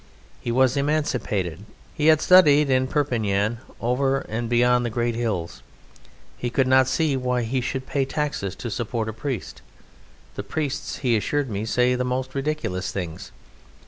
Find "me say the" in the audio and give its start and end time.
11.51-12.03